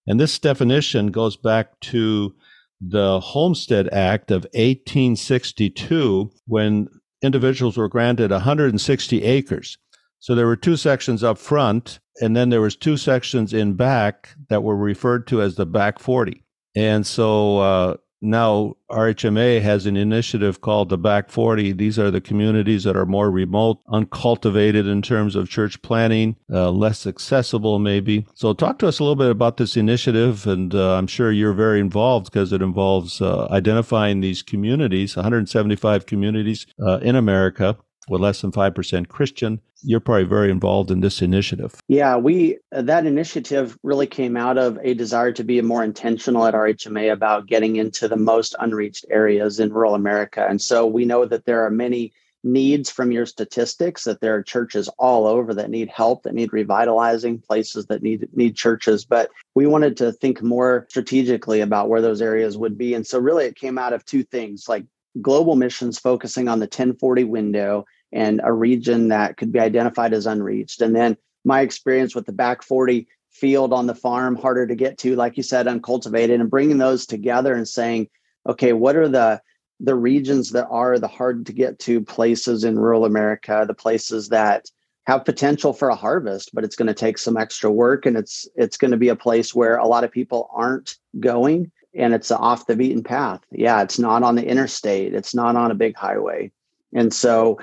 And 0.09 0.19
this 0.19 0.39
definition 0.39 1.09
goes 1.09 1.37
back 1.37 1.79
to 1.81 2.35
the 2.81 3.21
Homestead 3.21 3.91
Act 3.93 4.31
of 4.31 4.45
1862 4.55 6.31
when 6.47 6.89
individuals 7.21 7.77
were 7.77 7.89
granted 7.89 8.31
160 8.31 9.23
acres. 9.23 9.77
So 10.19 10.35
there 10.35 10.47
were 10.47 10.57
two 10.57 10.79
sections 10.79 11.23
up 11.23 11.37
front, 11.37 12.01
and 12.23 12.35
then 12.35 12.49
there 12.49 12.63
was 12.63 12.75
two 12.75 12.97
sections 12.97 13.53
in 13.53 13.75
back 13.75 14.31
that 14.49 14.63
were 14.63 14.77
referred 14.77 15.27
to 15.29 15.43
as 15.43 15.57
the 15.57 15.67
back 15.67 15.99
40. 15.99 16.43
And 16.75 17.07
so 17.07 17.59
uh, 17.59 17.97
now 18.21 18.77
RHMA 18.91 19.61
has 19.63 19.87
an 19.87 19.97
initiative 19.97 20.61
called 20.61 20.89
the 20.89 20.99
Back 20.99 21.31
40. 21.31 21.73
These 21.73 21.99
are 21.99 22.11
the 22.11 22.21
communities 22.21 22.85
that 22.85 22.97
are 22.97 23.07
more 23.07 23.31
remote, 23.31 23.79
uncultivated 23.89 24.87
in 24.87 25.03
terms 25.03 25.37
of 25.37 25.49
church 25.49 25.81
planning, 25.83 26.37
uh, 26.51 26.71
less 26.71 27.07
accessible 27.07 27.79
maybe. 27.79 28.27
So 28.35 28.53
talk 28.55 28.79
to 28.81 28.89
us 28.89 28.99
a 28.99 29.03
little 29.03 29.17
bit 29.17 29.31
about 29.31 29.57
this 29.57 29.77
initiative, 29.77 30.47
and 30.47 30.75
uh, 30.75 30.97
I'm 30.97 31.07
sure 31.07 31.31
you're 31.31 31.53
very 31.53 31.81
involved 31.81 32.33
because 32.33 32.53
it 32.53 32.63
involves 32.63 33.21
uh, 33.21 33.47
identifying 33.51 34.21
these 34.21 34.43
communities, 34.43 35.17
175 35.17 36.07
communities 36.07 36.67
uh, 36.81 36.99
in 36.99 37.17
America 37.17 37.77
with 38.09 38.21
less 38.21 38.41
than 38.41 38.53
5% 38.53 39.09
Christian. 39.09 39.61
You're 39.83 40.01
probably 40.01 40.25
very 40.25 40.51
involved 40.51 40.91
in 40.91 41.01
this 41.01 41.23
initiative. 41.23 41.75
Yeah, 41.89 42.17
we 42.17 42.59
that 42.73 43.07
initiative 43.07 43.79
really 43.83 44.07
came 44.07 44.37
out 44.37 44.59
of 44.59 44.79
a 44.83 44.95
desire 44.95 45.33
to 45.33 45.45
be 45.45 45.61
more 45.61 45.85
intentional 45.85 46.47
at 46.47 46.55
RHMA 46.55 47.13
about 47.13 47.47
getting 47.47 47.77
into 47.77 48.09
the 48.09 48.17
most 48.17 48.57
unreached 48.59 49.07
areas 49.11 49.61
in 49.61 49.73
rural 49.73 49.95
America. 49.95 50.47
And 50.49 50.61
so 50.61 50.87
we 50.87 51.05
know 51.05 51.25
that 51.27 51.45
there 51.45 51.65
are 51.65 51.71
many 51.71 52.13
needs 52.45 52.91
from 52.91 53.11
your 53.11 53.27
statistics 53.27 54.05
that 54.05 54.21
there 54.21 54.35
are 54.35 54.43
churches 54.43 54.89
all 54.99 55.27
over 55.27 55.53
that 55.55 55.71
need 55.71 55.89
help 55.89 56.23
that 56.23 56.35
need 56.35 56.53
revitalizing 56.53 57.39
places 57.39 57.87
that 57.87 58.03
need 58.03 58.29
need 58.33 58.55
churches 58.55 59.05
but 59.05 59.29
we 59.57 59.67
wanted 59.67 59.97
to 59.97 60.13
think 60.13 60.41
more 60.41 60.87
strategically 60.89 61.61
about 61.61 61.89
where 61.89 62.01
those 62.01 62.23
areas 62.23 62.57
would 62.57 62.79
be 62.79 62.95
and 62.95 63.07
so 63.07 63.19
really 63.19 63.45
it 63.45 63.57
came 63.57 63.77
out 63.77 63.93
of 63.93 64.05
two 64.05 64.23
things 64.23 64.69
like 64.69 64.85
global 65.21 65.57
missions 65.57 65.99
focusing 65.99 66.47
on 66.47 66.61
the 66.61 66.69
10/40 66.69 67.27
window 67.27 67.85
and 68.13 68.41
a 68.43 68.53
region 68.53 69.09
that 69.09 69.37
could 69.37 69.53
be 69.53 69.61
identified 69.61 70.13
as 70.13 70.27
unreached. 70.27 70.81
And 70.81 70.95
then 70.95 71.17
my 71.45 71.61
experience 71.61 72.15
with 72.15 72.27
the 72.27 72.33
back 72.33 72.63
40 72.63 73.07
field 73.31 73.73
on 73.73 73.87
the 73.87 73.95
farm, 73.95 74.37
harder 74.37 74.67
to 74.67 74.75
get 74.75 74.99
to, 74.99 75.15
like 75.15 75.37
you 75.37 75.43
said, 75.43 75.69
uncultivated, 75.69 76.41
and 76.41 76.51
bringing 76.51 76.79
those 76.79 77.07
together 77.07 77.55
and 77.55 77.69
saying, 77.69 78.09
okay, 78.49 78.73
what 78.73 78.97
are 78.97 79.09
the 79.09 79.41
the 79.81 79.95
regions 79.95 80.51
that 80.51 80.67
are 80.71 80.99
the 80.99 81.07
hard 81.07 81.47
to 81.47 81.53
get 81.53 81.79
to 81.79 82.01
places 82.01 82.65
in 82.65 82.77
rural 82.77 83.05
America, 83.05 83.65
the 83.67 83.75
places 83.75 84.29
that 84.31 84.69
have 85.07 85.25
potential 85.25 85.73
for 85.73 85.89
a 85.89 85.95
harvest, 85.95 86.51
but 86.53 86.65
it's 86.65 86.75
going 86.75 86.89
to 86.89 86.95
take 86.95 87.17
some 87.17 87.37
extra 87.37 87.71
work 87.71 88.05
and 88.05 88.17
it's 88.17 88.49
it's 88.57 88.77
going 88.77 88.91
to 88.91 88.97
be 88.97 89.09
a 89.09 89.17
place 89.17 89.55
where 89.55 89.77
a 89.77 89.87
lot 89.87 90.05
of 90.05 90.11
people 90.11 90.51
aren't 90.53 90.97
going 91.21 91.71
and 91.95 92.13
it's 92.13 92.31
off 92.31 92.67
the 92.67 92.77
beaten 92.77 93.03
path. 93.03 93.41
Yeah, 93.51 93.83
it's 93.83 93.99
not 93.99 94.23
on 94.23 94.35
the 94.35 94.45
interstate, 94.45 95.15
it's 95.15 95.35
not 95.35 95.57
on 95.57 95.71
a 95.71 95.77
big 95.77 95.97
highway. 95.97 96.51
And 96.93 97.13
so 97.13 97.59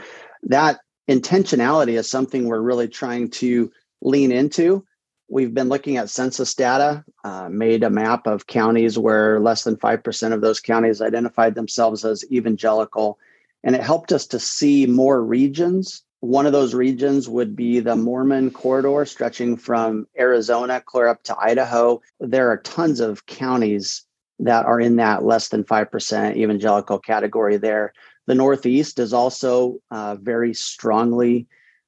that 0.45 0.79
intentionality 1.09 1.97
is 1.97 2.09
something 2.09 2.45
we're 2.45 2.61
really 2.61 2.87
trying 2.87 3.29
to 3.29 3.71
lean 4.01 4.31
into. 4.31 4.85
We've 5.27 5.53
been 5.53 5.69
looking 5.69 5.97
at 5.97 6.09
census 6.09 6.53
data, 6.53 7.03
uh, 7.23 7.49
made 7.49 7.83
a 7.83 7.89
map 7.89 8.27
of 8.27 8.47
counties 8.47 8.97
where 8.97 9.39
less 9.39 9.63
than 9.63 9.75
5% 9.75 10.33
of 10.33 10.41
those 10.41 10.59
counties 10.59 11.01
identified 11.01 11.55
themselves 11.55 12.05
as 12.05 12.23
evangelical. 12.31 13.17
And 13.63 13.75
it 13.75 13.81
helped 13.81 14.11
us 14.11 14.27
to 14.27 14.39
see 14.39 14.85
more 14.85 15.23
regions. 15.23 16.03
One 16.19 16.45
of 16.45 16.51
those 16.51 16.75
regions 16.75 17.27
would 17.27 17.55
be 17.55 17.79
the 17.79 17.95
Mormon 17.95 18.51
corridor 18.51 19.05
stretching 19.05 19.57
from 19.57 20.07
Arizona 20.17 20.81
clear 20.85 21.07
up 21.07 21.23
to 21.23 21.37
Idaho. 21.39 22.01
There 22.19 22.51
are 22.51 22.57
tons 22.57 22.99
of 22.99 23.25
counties 23.25 24.05
that 24.39 24.65
are 24.65 24.79
in 24.79 24.97
that 24.97 25.23
less 25.23 25.49
than 25.49 25.63
5% 25.63 26.35
evangelical 26.35 26.99
category 26.99 27.57
there. 27.57 27.93
The 28.27 28.35
Northeast 28.35 28.99
is 28.99 29.13
also 29.13 29.79
uh, 29.91 30.15
very 30.15 30.53
strongly 30.53 31.47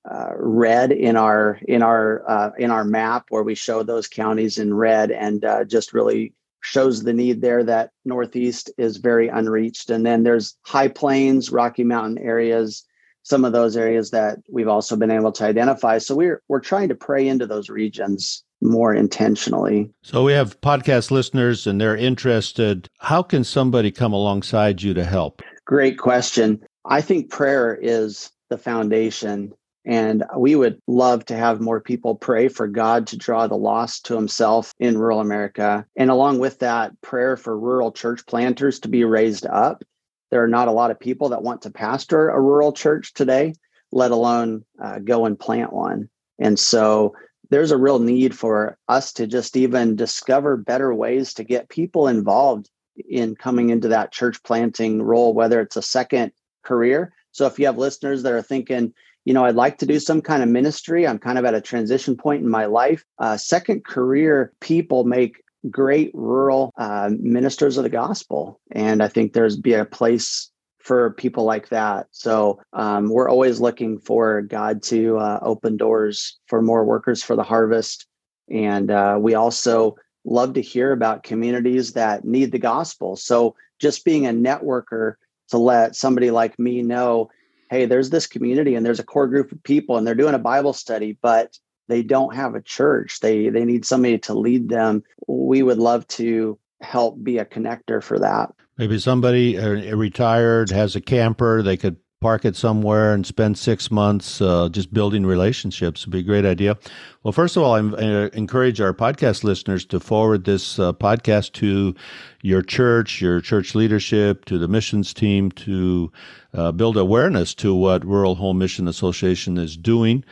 uh, 0.10 0.30
red 0.38 0.92
in 0.92 1.18
our 1.18 1.60
in 1.68 1.82
our 1.82 2.24
uh, 2.30 2.52
in 2.58 2.72
our 2.72 2.86
map 2.86 3.26
where 3.30 3.44
we 3.44 3.56
show 3.56 3.84
those 3.84 4.08
counties 4.08 4.58
in 4.58 4.74
red 4.74 5.12
and 5.12 5.44
uh, 5.44 5.66
just 5.66 5.94
really 5.94 6.34
shows 6.62 7.04
the 7.04 7.14
need 7.14 7.42
there 7.42 7.64
that 7.64 7.92
Northeast 8.06 8.72
is 8.78 8.98
very 8.98 9.28
unreached. 9.28 9.90
And 9.90 10.06
then 10.06 10.24
there's 10.24 10.56
high 10.64 10.88
plains, 10.88 11.52
Rocky 11.52 11.84
Mountain 11.84 12.18
areas, 12.20 12.84
some 13.24 13.46
of 13.46 13.54
those 13.54 13.76
areas 13.76 14.12
that 14.12 14.40
we've 14.50 14.68
also 14.68 14.96
been 14.96 15.12
able 15.12 15.32
to 15.34 15.46
identify. 15.46 15.98
So 15.98 16.16
we're 16.16 16.42
we're 16.48 16.60
trying 16.60 16.90
to 16.90 16.96
pray 16.96 17.28
into 17.28 17.46
those 17.46 17.70
regions 17.70 18.44
more 18.62 18.94
intentionally. 18.94 19.92
So 20.04 20.24
we 20.24 20.34
have 20.34 20.60
podcast 20.62 21.12
listeners 21.12 21.68
and 21.68 21.80
they're 21.80 21.98
interested. 21.98 22.90
How 23.00 23.22
can 23.22 23.44
somebody 23.44 23.92
come 23.92 24.14
alongside 24.14 24.82
you 24.82 24.94
to 24.94 25.04
help? 25.04 25.42
Great 25.68 25.98
question. 25.98 26.62
I 26.86 27.02
think 27.02 27.30
prayer 27.30 27.78
is 27.80 28.32
the 28.50 28.58
foundation. 28.58 29.52
And 29.86 30.24
we 30.38 30.56
would 30.56 30.82
love 30.88 31.26
to 31.26 31.36
have 31.36 31.60
more 31.60 31.82
people 31.82 32.16
pray 32.16 32.48
for 32.48 32.68
God 32.68 33.08
to 33.08 33.18
draw 33.18 33.48
the 33.48 33.58
lost 33.58 34.06
to 34.06 34.16
himself 34.16 34.74
in 34.80 34.98
rural 34.98 35.20
America. 35.20 35.86
And 35.98 36.10
along 36.10 36.40
with 36.40 36.60
that, 36.60 37.00
prayer 37.02 37.36
for 37.36 37.60
rural 37.60 37.92
church 37.92 38.26
planters 38.26 38.80
to 38.82 38.88
be 38.88 39.04
raised 39.04 39.46
up. 39.46 39.84
There 40.32 40.42
are 40.42 40.48
not 40.48 40.70
a 40.70 40.74
lot 40.74 40.90
of 40.92 41.02
people 41.02 41.30
that 41.30 41.44
want 41.44 41.62
to 41.64 41.70
pastor 41.70 42.30
a 42.30 42.40
rural 42.40 42.72
church 42.72 43.14
today, 43.14 43.54
let 43.92 44.12
alone 44.12 44.64
uh, 44.82 45.00
go 45.00 45.26
and 45.26 45.38
plant 45.38 45.74
one. 45.74 46.10
And 46.40 46.58
so 46.58 47.14
there's 47.50 47.72
a 47.72 47.78
real 47.78 48.00
need 48.00 48.38
for 48.38 48.78
us 48.88 49.12
to 49.14 49.28
just 49.28 49.58
even 49.58 49.98
discover 49.98 50.56
better 50.56 50.94
ways 50.94 51.34
to 51.36 51.44
get 51.44 51.68
people 51.68 52.08
involved 52.08 52.70
in 53.10 53.36
coming 53.36 53.70
into 53.70 53.88
that 53.90 54.12
church 54.12 54.42
planting 54.44 55.02
role, 55.02 55.34
whether 55.34 55.62
it's 55.62 55.78
a 55.78 55.82
second 55.82 56.32
career. 56.64 57.14
So 57.32 57.46
if 57.46 57.60
you 57.60 57.66
have 57.66 57.78
listeners 57.78 58.24
that 58.24 58.34
are 58.34 58.42
thinking, 58.42 58.94
you 59.26 59.34
know, 59.34 59.46
I'd 59.46 59.56
like 59.56 59.78
to 59.80 59.86
do 59.86 60.00
some 60.00 60.22
kind 60.22 60.42
of 60.42 60.50
ministry. 60.50 61.06
I'm 61.06 61.20
kind 61.20 61.38
of 61.38 61.46
at 61.46 61.54
a 61.54 61.62
transition 61.62 62.16
point 62.16 62.44
in 62.44 62.50
my 62.50 62.66
life. 62.66 63.04
Uh, 63.20 63.38
second 63.38 63.86
career 63.86 64.54
people 64.62 65.04
make 65.04 65.44
great 65.70 66.12
rural 66.14 66.72
uh, 66.78 67.10
ministers 67.20 67.78
of 67.78 67.84
the 67.84 67.90
gospel. 67.90 68.60
And 68.72 69.04
I 69.04 69.08
think 69.08 69.34
there's 69.34 69.58
be 69.58 69.74
a 69.74 69.86
place 69.86 70.50
for 70.80 71.12
people 71.12 71.44
like 71.44 71.68
that. 71.70 72.08
So 72.12 72.62
um, 72.72 73.10
we're 73.10 73.30
always 73.30 73.60
looking 73.60 74.00
for 74.00 74.42
God 74.42 74.82
to 74.84 75.18
uh, 75.18 75.40
open 75.42 75.76
doors 75.76 76.40
for 76.48 76.62
more 76.62 76.86
workers 76.86 77.22
for 77.22 77.36
the 77.36 77.44
harvest. 77.44 78.08
And 78.50 78.90
uh, 78.90 79.18
we 79.20 79.36
also 79.36 79.98
love 80.28 80.54
to 80.54 80.62
hear 80.62 80.92
about 80.92 81.24
communities 81.24 81.94
that 81.94 82.26
need 82.26 82.52
the 82.52 82.60
gospel. 82.60 83.16
So 83.16 83.56
just 83.80 84.06
being 84.06 84.28
a 84.28 84.32
networker 84.32 85.16
to 85.50 85.58
let 85.58 85.96
somebody 85.96 86.30
like 86.30 86.60
me 86.60 86.82
know 86.82 87.30
hey, 87.70 87.86
there's 87.86 88.10
this 88.10 88.28
community 88.28 88.76
and 88.76 88.86
there's 88.86 89.00
a 89.00 89.04
core 89.04 89.28
group 89.28 89.52
of 89.52 89.62
people 89.64 89.98
and 89.98 90.08
they're 90.08 90.16
doing 90.16 90.34
a 90.34 90.40
Bible 90.40 90.72
study, 90.72 91.18
but 91.22 91.58
they 91.90 92.02
don't 92.02 92.36
have 92.36 92.56
a 92.56 92.62
church. 92.62 93.20
They 93.20 93.50
they 93.50 93.66
need 93.66 93.86
somebody 93.86 94.18
to 94.20 94.34
lead 94.34 94.70
them. 94.70 95.04
We 95.28 95.64
would 95.64 95.78
love 95.78 96.08
to 96.10 96.58
help 96.82 97.22
be 97.24 97.38
a 97.38 97.46
connector 97.46 98.04
for 98.04 98.20
that. 98.20 98.54
Maybe 98.78 99.00
somebody 99.00 99.58
uh, 99.58 99.96
retired 99.96 100.70
has 100.70 100.96
a 100.96 101.02
camper. 101.02 101.64
They 101.64 101.78
could 101.78 101.98
park 102.28 102.44
it 102.44 102.58
somewhere 102.58 103.14
and 103.14 103.26
spend 103.26 103.58
six 103.58 103.90
months 103.90 104.42
uh, 104.42 104.68
just 104.68 104.94
building 104.94 105.26
relationships 105.26 106.06
would 106.06 106.12
be 106.12 106.20
a 106.20 106.22
great 106.22 106.44
idea. 106.44 106.78
Well, 107.24 107.32
first 107.32 107.56
of 107.56 107.64
all, 107.64 107.74
I 107.74 107.80
uh, 107.80 108.30
encourage 108.34 108.82
our 108.82 108.94
podcast 108.94 109.46
listeners 109.46 109.86
to 109.86 110.02
forward 110.02 110.44
this 110.44 110.78
uh, 110.78 110.92
podcast 110.92 111.54
to 111.54 111.96
your 112.42 112.62
church, 112.62 113.22
your 113.22 113.40
church 113.40 113.76
leadership, 113.76 114.44
to 114.44 114.58
the 114.58 114.68
missions 114.68 115.14
team 115.14 115.52
to 115.52 116.12
uh, 116.54 116.74
build 116.74 116.98
awareness 116.98 117.54
to 117.64 117.74
what 117.74 118.04
Rural 118.04 118.36
Home 118.36 118.58
Mission 118.58 118.90
Association 118.90 119.58
is 119.58 119.78
doing. 119.78 120.26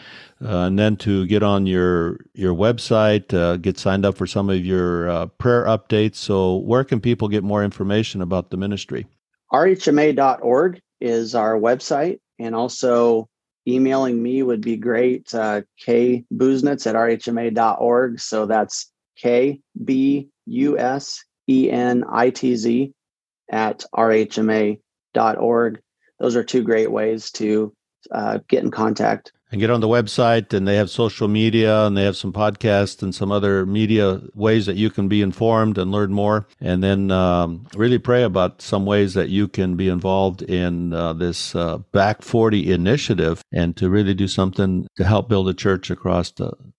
Uh, 0.44 0.68
and 0.68 0.78
then 0.78 0.98
to 0.98 1.26
get 1.28 1.44
on 1.44 1.66
your 1.66 2.20
your 2.34 2.54
website, 2.54 3.34
uh, 3.34 3.56
get 3.56 3.80
signed 3.80 4.06
up 4.06 4.18
for 4.18 4.28
some 4.28 4.50
of 4.50 4.66
your 4.66 5.28
prayer 5.38 5.64
updates. 5.64 6.18
So, 6.18 6.58
where 6.58 6.84
can 6.84 7.00
people 7.00 7.30
get 7.30 7.42
more 7.46 7.64
information 7.64 8.22
about 8.22 8.50
the 8.50 8.58
ministry? 8.58 9.08
rhma.org 9.54 10.82
is 11.00 11.36
our 11.36 11.56
website. 11.56 12.20
And 12.40 12.56
also 12.56 13.30
emailing 13.68 14.22
me 14.22 14.44
would 14.44 14.62
be 14.62 14.78
great. 14.78 15.34
Uh, 15.34 15.62
K 15.80 16.26
Busenitz 16.34 16.88
at 16.88 16.96
rhma.org. 16.96 18.20
So 18.20 18.46
that's 18.46 18.92
K 19.18 19.62
B 19.84 20.30
U 20.46 20.78
S 20.78 21.24
E 21.48 21.70
N 21.72 22.04
I 22.10 22.30
T 22.30 22.56
Z 22.56 22.94
at 23.50 23.86
rhma.org. 23.96 25.82
Those 26.20 26.36
are 26.36 26.44
two 26.44 26.64
great 26.64 26.92
ways 26.92 27.32
to 27.32 27.74
uh, 28.12 28.40
get 28.48 28.64
in 28.64 28.72
contact 28.72 29.32
and 29.56 29.62
get 29.62 29.70
on 29.70 29.80
the 29.80 29.88
website 29.88 30.52
and 30.52 30.68
they 30.68 30.76
have 30.76 30.90
social 30.90 31.30
media 31.30 31.86
and 31.86 31.96
they 31.96 32.04
have 32.04 32.18
some 32.18 32.34
podcasts 32.34 33.02
and 33.02 33.16
some 33.16 33.32
other 33.32 33.66
media 33.66 34.20
ways 34.34 34.66
that 34.66 34.76
you 34.76 34.90
can 34.90 35.08
be 35.08 35.22
informed 35.22 35.78
and 35.78 35.94
learn 35.94 36.12
more. 36.12 36.46
And 36.60 36.84
then 36.84 37.10
um, 37.10 37.66
really 37.74 37.98
pray 37.98 38.24
about 38.24 38.62
some 38.62 38.86
ways 38.86 39.14
that 39.14 39.30
you 39.30 39.48
can 39.48 39.78
be 39.78 39.88
involved 39.88 40.42
in 40.42 40.92
uh, 40.92 41.14
this 41.14 41.56
uh, 41.56 41.78
back 41.94 42.22
40 42.22 42.70
initiative 42.70 43.42
and 43.54 43.78
to 43.78 43.90
really 43.90 44.14
do 44.14 44.28
something 44.28 44.88
to 44.98 45.06
help 45.06 45.30
build 45.30 45.48
a 45.48 45.54
church 45.54 45.90
across 45.90 46.34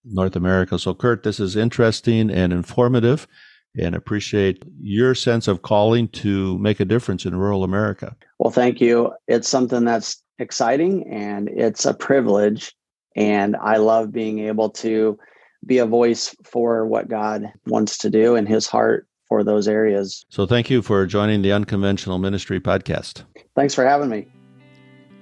north 0.05 0.37
america. 0.37 0.79
So 0.79 0.93
kurt 0.93 1.23
this 1.23 1.41
is 1.41 1.57
interesting 1.57 2.31
and 2.31 2.53
informative 2.53 3.27
and 3.75 3.95
appreciate 3.95 4.63
your 4.83 5.15
sense 5.15 5.49
of 5.49 5.63
calling 5.63 6.09
to 6.09 6.59
make 6.59 6.81
a 6.81 6.85
difference 6.85 7.25
in 7.25 7.37
rural 7.37 7.65
america. 7.65 8.15
Well 8.39 8.51
thank 8.51 8.83
you. 8.83 9.15
It's 9.27 9.49
something 9.49 9.87
that's 9.87 10.23
exciting 10.39 11.07
and 11.13 11.49
it's 11.49 11.85
a 11.85 11.95
privilege. 11.95 12.75
And 13.15 13.57
I 13.57 13.77
love 13.79 14.13
being 14.13 14.41
able 14.41 14.71
to 14.71 15.19
be 15.65 15.79
a 15.79 15.87
voice 15.87 16.35
for 16.45 16.87
what 16.87 17.09
God 17.09 17.53
wants 17.67 17.99
to 17.99 18.11
do 18.11 18.37
in 18.37 18.47
his 18.47 18.67
heart 18.67 19.07
for 19.29 19.43
those 19.43 19.67
areas. 19.67 20.25
So 20.29 20.47
thank 20.47 20.71
you 20.71 20.83
for 20.83 21.05
joining 21.07 21.43
the 21.43 21.53
Unconventional 21.53 22.19
Ministry 22.19 22.61
Podcast. 22.61 23.25
Thanks 23.55 23.75
for 23.75 23.85
having 23.85 24.09
me. 24.09 24.29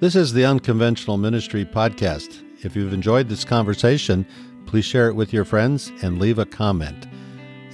This 0.00 0.16
is 0.16 0.32
the 0.32 0.44
Unconventional 0.44 1.16
Ministry 1.16 1.64
Podcast. 1.64 2.42
If 2.64 2.76
you've 2.76 2.92
enjoyed 2.92 3.28
this 3.28 3.44
conversation, 3.44 4.26
please 4.66 4.84
share 4.84 5.08
it 5.08 5.14
with 5.14 5.32
your 5.32 5.44
friends 5.44 5.92
and 6.02 6.18
leave 6.18 6.38
a 6.38 6.44
comment. 6.44 7.06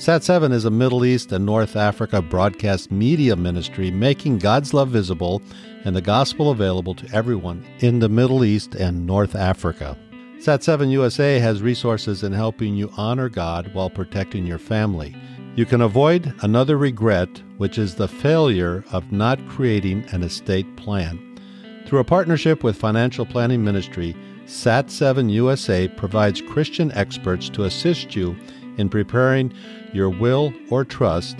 Sat7 0.00 0.50
is 0.54 0.64
a 0.64 0.70
Middle 0.70 1.04
East 1.04 1.30
and 1.30 1.44
North 1.44 1.76
Africa 1.76 2.22
broadcast 2.22 2.90
media 2.90 3.36
ministry 3.36 3.90
making 3.90 4.38
God's 4.38 4.72
love 4.72 4.88
visible 4.88 5.42
and 5.84 5.94
the 5.94 6.00
gospel 6.00 6.50
available 6.50 6.94
to 6.94 7.14
everyone 7.14 7.66
in 7.80 7.98
the 7.98 8.08
Middle 8.08 8.42
East 8.42 8.74
and 8.74 9.06
North 9.06 9.34
Africa. 9.34 9.98
Sat7 10.38 10.90
USA 10.90 11.38
has 11.38 11.60
resources 11.60 12.22
in 12.22 12.32
helping 12.32 12.74
you 12.74 12.90
honor 12.96 13.28
God 13.28 13.74
while 13.74 13.90
protecting 13.90 14.46
your 14.46 14.58
family. 14.58 15.14
You 15.54 15.66
can 15.66 15.82
avoid 15.82 16.32
another 16.40 16.78
regret, 16.78 17.42
which 17.58 17.76
is 17.76 17.96
the 17.96 18.08
failure 18.08 18.82
of 18.92 19.12
not 19.12 19.46
creating 19.48 20.06
an 20.12 20.22
estate 20.22 20.78
plan. 20.78 21.38
Through 21.84 21.98
a 21.98 22.04
partnership 22.04 22.64
with 22.64 22.74
Financial 22.74 23.26
Planning 23.26 23.62
Ministry, 23.62 24.16
Sat7 24.46 25.30
USA 25.30 25.88
provides 25.88 26.40
Christian 26.40 26.90
experts 26.92 27.50
to 27.50 27.64
assist 27.64 28.16
you 28.16 28.34
in 28.76 28.88
preparing 28.88 29.52
your 29.92 30.10
will 30.10 30.52
or 30.70 30.84
trust, 30.84 31.36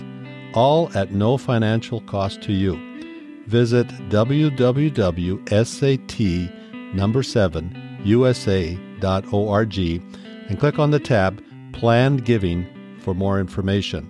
all 0.53 0.89
at 0.95 1.11
no 1.11 1.37
financial 1.37 2.01
cost 2.01 2.41
to 2.41 2.53
you 2.53 2.91
visit 3.47 3.87
www.sat 4.09 5.35
number 6.95 7.23
7 7.23 7.99
usa.org 8.03 9.77
and 9.77 10.59
click 10.59 10.79
on 10.79 10.91
the 10.91 10.99
tab 10.99 11.43
Planned 11.73 12.25
Giving 12.25 12.67
for 12.99 13.13
more 13.13 13.39
information. 13.39 14.07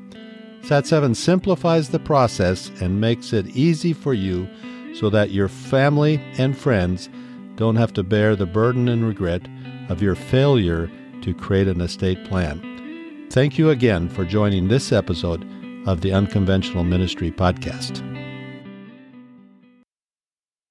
Sat7 0.62 1.15
simplifies 1.15 1.89
the 1.89 1.99
process 1.99 2.69
and 2.81 3.01
makes 3.01 3.34
it 3.34 3.47
easy 3.47 3.93
for 3.93 4.13
you 4.13 4.47
so 4.93 5.10
that 5.10 5.31
your 5.31 5.47
family 5.47 6.21
and 6.38 6.57
friends 6.57 7.10
don't 7.55 7.77
have 7.77 7.93
to 7.93 8.03
bear 8.03 8.36
the 8.36 8.45
burden 8.45 8.88
and 8.88 9.05
regret 9.05 9.47
of 9.89 10.01
your 10.01 10.15
failure 10.15 10.89
to 11.21 11.34
create 11.34 11.67
an 11.67 11.81
estate 11.81 12.23
plan. 12.25 12.70
Thank 13.31 13.57
you 13.57 13.69
again 13.69 14.09
for 14.09 14.25
joining 14.25 14.67
this 14.67 14.91
episode 14.91 15.47
of 15.87 16.01
the 16.01 16.11
Unconventional 16.11 16.83
Ministry 16.83 17.31
Podcast. 17.31 18.20